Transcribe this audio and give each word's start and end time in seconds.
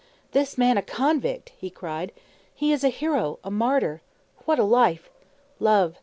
"This 0.31 0.57
man 0.57 0.79
a 0.79 0.81
convict!" 0.81 1.49
he 1.55 1.69
cried. 1.69 2.11
"He 2.55 2.71
is 2.73 2.83
a 2.83 2.89
hero 2.89 3.37
a 3.43 3.51
martyr! 3.51 4.01
What 4.45 4.57
a 4.57 4.63
life! 4.63 5.11
Love! 5.59 5.99